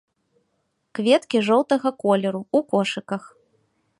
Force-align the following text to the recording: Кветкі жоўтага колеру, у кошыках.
Кветкі 0.99 1.37
жоўтага 1.49 1.93
колеру, 2.05 2.41
у 2.61 2.65
кошыках. 2.75 3.23